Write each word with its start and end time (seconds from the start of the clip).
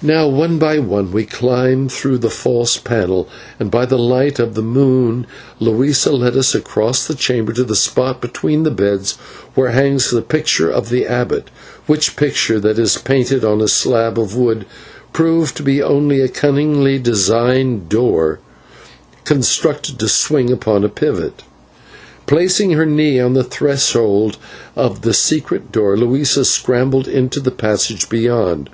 Now 0.00 0.28
one 0.28 0.58
by 0.60 0.78
one 0.78 1.10
we 1.10 1.24
climbed 1.26 1.90
through 1.90 2.18
the 2.18 2.30
false 2.30 2.76
panel, 2.76 3.28
and 3.58 3.68
by 3.68 3.84
the 3.84 3.98
light 3.98 4.38
of 4.38 4.54
the 4.54 4.62
moon 4.62 5.26
Luisa 5.58 6.12
led 6.12 6.36
us 6.36 6.54
across 6.54 7.04
the 7.04 7.16
chamber 7.16 7.52
to 7.54 7.64
the 7.64 7.74
spot 7.74 8.20
between 8.20 8.62
the 8.62 8.70
beds, 8.70 9.16
where 9.56 9.70
hangs 9.70 10.08
the 10.12 10.22
picture 10.22 10.70
of 10.70 10.88
the 10.88 11.04
abbot, 11.04 11.50
which 11.88 12.14
picture, 12.14 12.60
that 12.60 12.78
is 12.78 12.96
painted 12.98 13.44
on 13.44 13.60
a 13.60 13.66
slab 13.66 14.20
of 14.20 14.36
wood, 14.36 14.66
proved 15.12 15.56
to 15.56 15.64
be 15.64 15.82
only 15.82 16.20
a 16.20 16.28
cunningly 16.28 17.00
devised 17.00 17.88
door 17.88 18.38
constructed 19.24 19.98
to 19.98 20.08
swing 20.08 20.52
upon 20.52 20.84
a 20.84 20.88
pivot. 20.88 21.42
Placing 22.28 22.70
her 22.74 22.86
knee 22.86 23.18
on 23.18 23.32
the 23.32 23.42
threshold 23.42 24.36
of 24.76 25.02
the 25.02 25.12
secret 25.12 25.72
door, 25.72 25.96
Luisa 25.96 26.44
scrambled 26.44 27.08
into 27.08 27.40
the 27.40 27.50
passage 27.50 28.08
beyond. 28.08 28.70